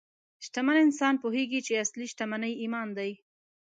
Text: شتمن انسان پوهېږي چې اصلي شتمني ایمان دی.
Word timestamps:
شتمن 0.45 0.77
انسان 0.85 1.13
پوهېږي 1.23 1.59
چې 1.67 1.81
اصلي 1.83 2.05
شتمني 2.11 2.51
ایمان 2.61 2.87
دی. 2.97 3.11